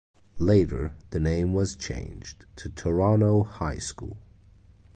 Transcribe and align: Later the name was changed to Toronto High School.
Later 0.39 0.95
the 1.11 1.19
name 1.19 1.53
was 1.53 1.75
changed 1.75 2.47
to 2.55 2.69
Toronto 2.69 3.43
High 3.43 3.77
School. 3.77 4.17